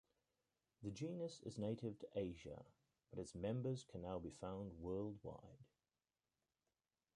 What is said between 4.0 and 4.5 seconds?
now be